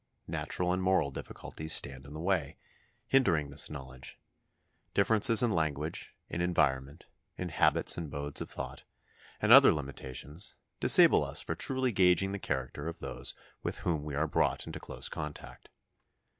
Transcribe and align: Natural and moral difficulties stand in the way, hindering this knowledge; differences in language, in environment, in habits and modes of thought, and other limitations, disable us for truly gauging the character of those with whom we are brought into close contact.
Natural 0.25 0.73
and 0.73 0.81
moral 0.81 1.11
difficulties 1.11 1.73
stand 1.73 2.07
in 2.07 2.13
the 2.13 2.19
way, 2.19 2.57
hindering 3.05 3.51
this 3.51 3.69
knowledge; 3.69 4.17
differences 4.95 5.43
in 5.43 5.51
language, 5.51 6.15
in 6.27 6.41
environment, 6.41 7.05
in 7.37 7.49
habits 7.49 7.99
and 7.99 8.09
modes 8.09 8.41
of 8.41 8.49
thought, 8.49 8.83
and 9.39 9.51
other 9.51 9.71
limitations, 9.71 10.55
disable 10.79 11.23
us 11.23 11.41
for 11.43 11.53
truly 11.53 11.91
gauging 11.91 12.31
the 12.31 12.39
character 12.39 12.87
of 12.87 12.97
those 12.97 13.35
with 13.61 13.77
whom 13.85 14.03
we 14.03 14.15
are 14.15 14.25
brought 14.25 14.65
into 14.65 14.79
close 14.79 15.07
contact. 15.07 15.69